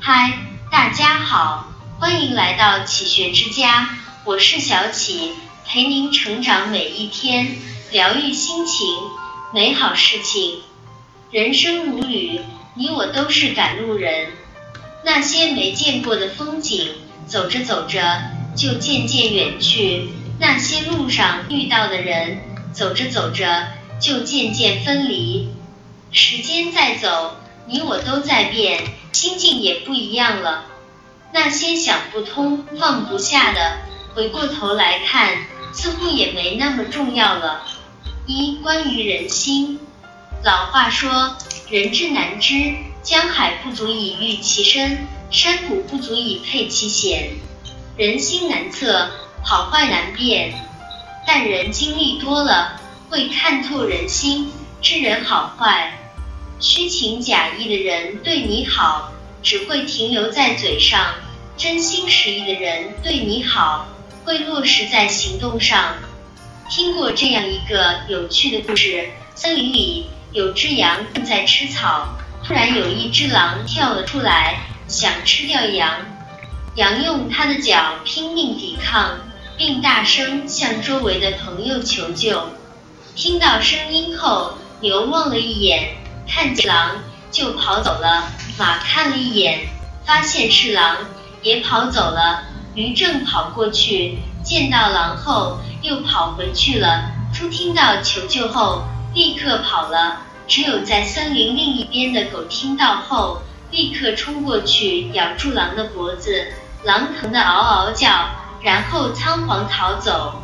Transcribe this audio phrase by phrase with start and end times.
[0.00, 0.38] 嗨，
[0.70, 3.90] 大家好，欢迎来到启学之家，
[4.24, 5.32] 我是小启，
[5.66, 7.54] 陪您成长每一天，
[7.90, 8.86] 疗愈心情，
[9.52, 10.60] 美好事情。
[11.30, 12.40] 人生如旅，
[12.74, 14.28] 你我都是赶路人。
[15.04, 16.92] 那些没见过的风景，
[17.26, 18.22] 走着走着
[18.56, 22.40] 就渐渐远去；那些路上遇到的人，
[22.72, 23.68] 走着走着
[24.00, 25.50] 就渐渐分离。
[26.10, 27.36] 时间在走，
[27.66, 28.82] 你我都在变，
[29.12, 30.66] 心境也不一样了。
[31.32, 33.78] 那些想不通、放不下的，
[34.14, 35.30] 回过头来看，
[35.72, 37.66] 似乎也没那么重要了。
[38.26, 39.80] 一、关于人心。
[40.42, 41.36] 老话说，
[41.70, 47.30] 人之难知，江海不足以喻其深，山谷不足以配其险。
[47.96, 49.10] 人心难测，
[49.42, 50.54] 好坏难辨。
[51.26, 54.52] 但人经历多了，会看透人心，
[54.82, 56.03] 知人好坏。
[56.66, 61.14] 虚情假意的人对你好，只会停留在嘴上；
[61.58, 63.86] 真心实意的人对你好，
[64.24, 65.94] 会落实在行动上。
[66.70, 70.06] 听过这样一个有趣的故事：森林里。
[70.32, 72.08] 有只羊正在吃草，
[72.42, 76.00] 突然有一只狼跳了出来，想吃掉羊。
[76.76, 79.18] 羊用它的脚拼命抵抗，
[79.58, 82.48] 并大声向周围的朋友求救。
[83.14, 85.94] 听到声音后，牛望了一眼，
[86.34, 86.96] 看见狼
[87.30, 88.24] 就跑走了。
[88.58, 89.68] 马看了一眼，
[90.04, 90.96] 发现是狼，
[91.42, 92.42] 也跑走了。
[92.74, 97.04] 驴正跑过去，见到狼后又跑回去了。
[97.32, 98.82] 猪听到求救后。
[99.14, 106.48] 立刻跑了，只有在森林另一边的狗听到后，立刻冲过去咬住狼的脖子，
[106.82, 108.10] 狼疼得嗷嗷叫，
[108.60, 110.34] 然后仓皇逃走。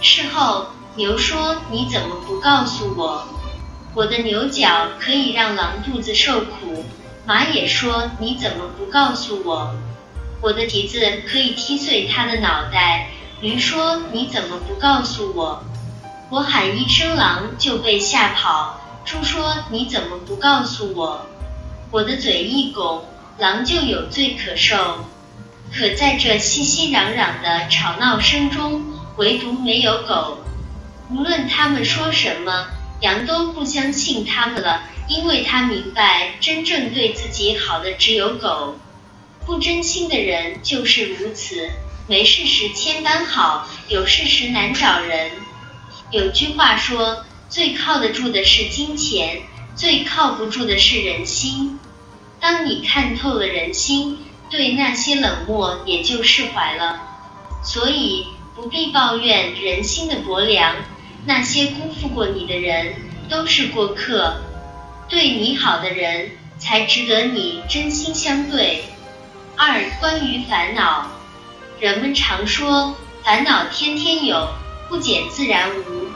[0.00, 3.28] 事后，牛说：“你怎么不告诉我？
[3.94, 6.84] 我的牛角可以让狼肚子受苦。”
[7.26, 9.74] 马也说：“你怎么不告诉我？
[10.40, 13.08] 我的蹄子可以踢碎它的脑袋。”
[13.40, 15.62] 驴说：“你怎么不告诉我？”
[16.30, 18.80] 我喊一声狼就被吓跑。
[19.04, 21.26] 猪说：“你怎么不告诉我？”
[21.90, 23.04] 我的嘴一拱，
[23.38, 25.04] 狼就有罪可受。
[25.72, 28.82] 可在这熙熙攘攘的吵闹声中，
[29.16, 30.38] 唯独没有狗。
[31.10, 32.66] 无论他们说什么，
[33.00, 38.76] 羊都不相信他们了，因为他明白，真正对自己好的只有狗。
[39.46, 41.70] 不真心的人就是如此，
[42.06, 45.30] 没事时千般好，有事时难找人。
[46.10, 49.42] 有句话说，最靠得住的是金钱，
[49.74, 51.78] 最靠不住的是人心。
[52.38, 54.18] 当你看透了人心，
[54.50, 57.00] 对那些冷漠也就释怀了。
[57.62, 60.76] 所以不必抱怨人心的薄凉，
[61.24, 62.94] 那些辜负过你的人
[63.28, 64.40] 都是过客，
[65.08, 68.84] 对你好的人才值得你真心相对。
[69.56, 71.06] 二、关于烦恼，
[71.78, 74.48] 人们常说烦恼天天有。
[74.88, 76.08] 不减自然无，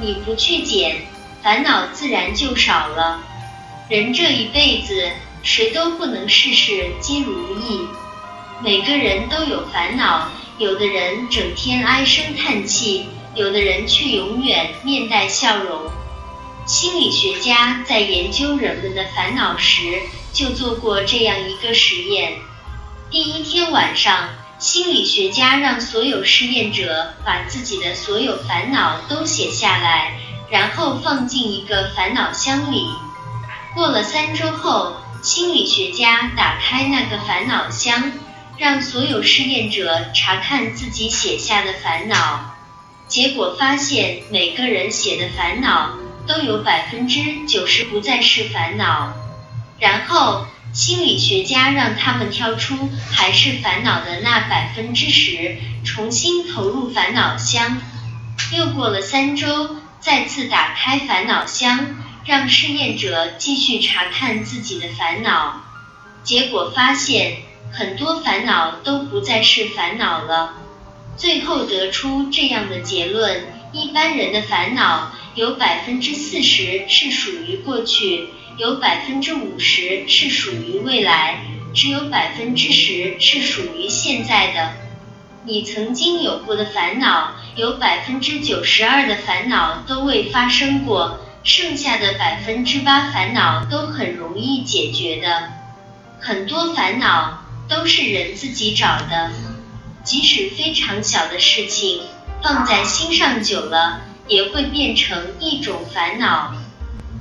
[0.00, 0.96] 你不去减，
[1.42, 3.20] 烦恼自然就少了。
[3.90, 5.10] 人这一辈子，
[5.42, 7.86] 谁都不能事事皆如意，
[8.62, 10.30] 每个人都有烦恼。
[10.56, 15.90] 有的人整天唉声叹气，有的人却永远面带笑容。
[16.66, 22.34] 心理学家在研究人们的烦恼时，就做过这样一个实验。
[23.10, 24.28] 第一天晚上。
[24.58, 30.18] 心理学家让所有试验者把自己的所有烦恼都写下来，
[30.50, 32.88] 然后放进一个烦恼箱里。
[33.72, 38.10] 过了三周后，心理学家打开那个烦恼箱，
[38.56, 42.57] 让所有试验者查看自己写下的烦恼。
[43.08, 45.96] 结果发现，每个人写的烦恼
[46.26, 49.12] 都有百分之九十不再是烦恼。
[49.80, 50.46] 然后。
[50.70, 57.78] 心理学家让他们挑出还是烦恼的那百分之十，重新投入烦恼箱。
[58.52, 61.86] 又过了三周，再次打开烦恼箱，
[62.26, 65.62] 让试验者继续查看自己的烦恼。
[66.22, 67.38] 结果发现，
[67.72, 70.52] 很多烦恼都不再是烦恼了。
[71.18, 73.42] 最后得出这样的结论：
[73.72, 78.28] 一般人的烦恼有百分之四十是属于过去。
[78.56, 81.42] 有百分之五十是属于未来，
[81.74, 84.72] 只有百分之十是属于现在的。
[85.44, 95.50] 你曾经有过的烦恼，有百分之九十二的烦恼都未发生过，剩下的百分之八烦恼都很容易解决的。
[96.18, 99.30] 很多烦恼都是人自己找的，
[100.08, 102.00] 即使非常小的事情，
[102.42, 106.54] 放在心上久了，也会变成一种烦恼。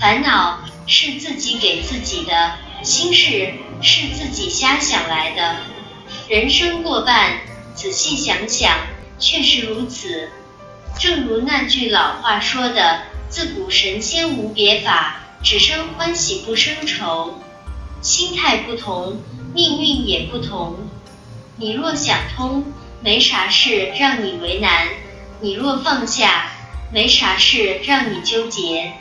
[0.00, 0.58] 烦恼。
[0.84, 5.58] 是自己给自己的，心事是自己瞎想来的。
[6.28, 7.38] 人生过半，
[7.76, 8.76] 仔细想想，
[9.16, 10.28] 确实如此。
[10.98, 17.38] 正如那句老话说的：“自古神仙无别法，只生欢喜不生愁。”
[18.02, 19.22] 心态不同，
[19.54, 20.78] 命运也不同。
[21.56, 22.64] 你若想通，
[23.02, 24.88] 没啥事让你为难；
[25.40, 26.50] 你若放下，
[26.92, 28.92] 没啥事让你纠结。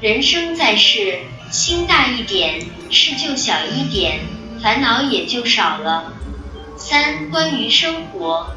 [0.00, 1.18] 人生在世，
[1.50, 4.20] 心大一点，事就小一点，
[4.60, 6.12] 烦恼也就少了。
[6.76, 8.50] 三、关于生活，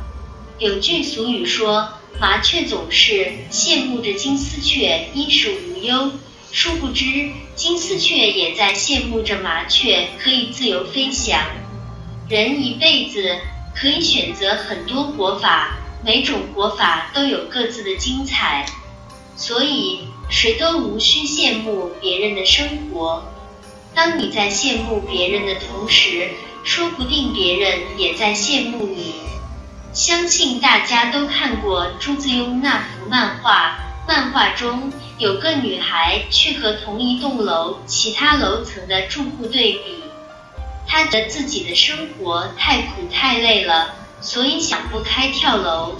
[0.60, 1.90] 有句俗语说。
[2.20, 6.14] 麻雀总是羡慕着金丝雀衣食无忧，
[6.52, 11.40] 殊不知金丝雀也在羡慕着麻雀可以自由飞翔。
[12.30, 13.38] 人一辈子
[13.74, 18.66] 可以选择很多活法，每种活法都有各自的精彩，
[19.38, 23.24] 所以谁都无需羡慕别人的生活。
[23.96, 26.32] 当你在羡慕别人的同时，
[26.66, 29.16] 说不定别人也在羡慕你。
[29.94, 39.82] 相信大家都看过朱自庸那幅漫画，漫画中有个女孩去和同一栋楼其他楼层的住户对比，
[40.98, 45.96] 他觉得自己的生活太苦太累了，所以想不开跳楼。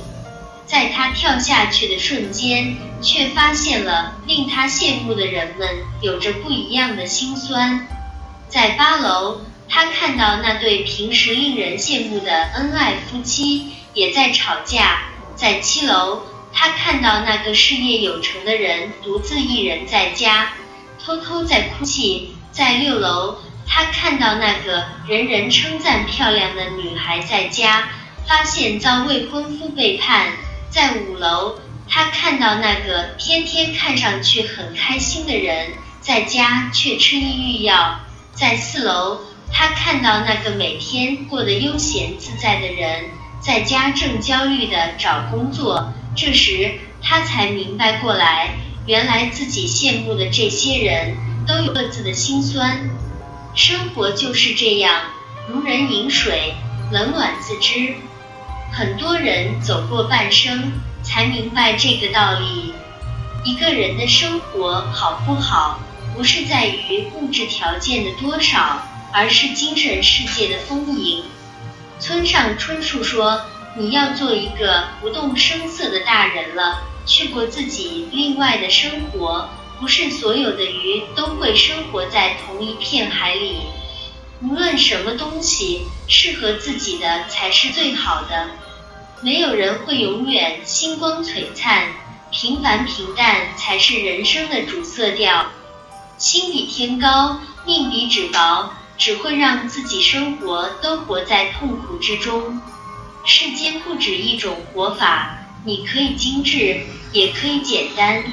[0.66, 5.70] 在他跳下去的瞬间，却发现了令他羡慕的人们
[6.02, 7.88] 有着不一样的辛酸。
[8.50, 13.74] 在八楼，他看到那对平时令人羡慕的恩爱夫妻。
[13.94, 15.04] 也在吵架，
[15.36, 20.54] 在七楼，他看到那个事业有成的人独自一人在家，
[21.06, 22.34] 偷偷在哭泣。
[22.50, 27.90] 在六楼，他看到那个人人称赞漂亮的女孩在家，
[28.26, 30.28] 发现遭未婚夫背叛。
[30.70, 35.72] 在五楼，他看到那个天天看上去很开心的人
[36.02, 38.00] 在家却吃抑郁药。
[38.34, 39.22] 在四楼，
[39.52, 43.06] 他看到那个每天过得悠闲自在的人。
[43.40, 48.56] 在家正焦虑的找工作，这时他才明白过来，
[48.86, 51.16] 原来自己羡慕的这些人
[51.48, 52.90] 都有各自的心酸。
[53.58, 55.02] 生活就是这样，
[55.50, 56.54] 如人饮水，
[56.92, 57.96] 冷暖自知。
[58.72, 62.76] 很多人走过半生，才明白这个道理。
[63.44, 65.80] 一个人的生活好不好，
[66.16, 68.80] 不是在于物质条件的多少，
[69.12, 71.24] 而是精神世界的丰盈。
[72.00, 73.42] 村上春树说
[73.76, 79.50] ：“你要做一个不动声色的大人了，去过自己另外的生活。
[79.80, 83.62] 不是所有的鱼都会生活在同一片海里。
[84.42, 88.50] 无论什么东西，适合自己的才是最好的。
[89.22, 91.88] 没有人会永远星光璀璨，
[92.32, 95.48] 平凡平淡才是人生的主色调。
[96.18, 102.60] 心比天高，命比纸薄。”只会让自己生活都活在痛苦之中。
[103.24, 106.82] 世间不止一种活法，你可以精致，
[107.12, 108.24] 也可以简单，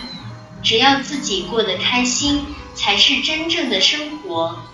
[0.64, 4.64] 只要自己过得开心，才是真正的生活。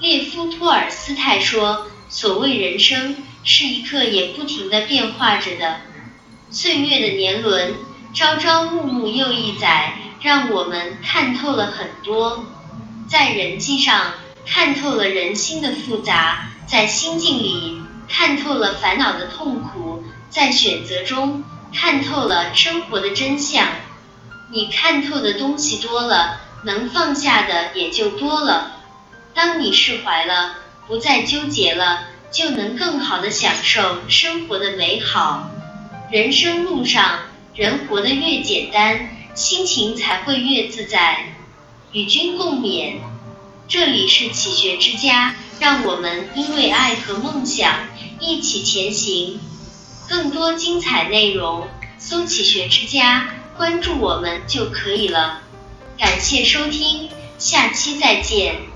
[0.00, 5.76] 列夫·托尔斯泰说：“所谓人生，是一刻也不停的变化着的。
[6.50, 7.74] 岁月的年轮，
[8.12, 12.44] 朝朝暮暮又一载，让我们看透了很多，
[13.06, 14.14] 在人际上。”
[14.48, 21.42] 看透了人心的复杂，在心境里看透了烦恼的痛苦，在选择中
[21.74, 23.66] 看透了生活的真相。
[24.48, 28.76] 你看透的东西多了，能放下的也就多了。
[29.34, 30.54] 当你释怀了，
[30.86, 35.50] 不再纠结了，就能更好的享受生活的美好。
[36.12, 37.22] 人生路上，
[37.56, 41.34] 人活得越简单，心情才会越自在。
[41.92, 42.98] 与君共勉。
[43.68, 47.88] 这里是启学之家，让我们因为爱和梦想
[48.20, 49.40] 一起前行。
[50.08, 51.66] 更多精彩内容，
[51.98, 55.42] 搜“启学之家”，关注我们就可以了。
[55.98, 57.08] 感谢收听，
[57.38, 58.75] 下期再见。